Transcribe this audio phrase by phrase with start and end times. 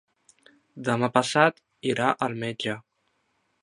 [0.87, 1.63] Demà passat
[1.93, 2.79] irà al metge.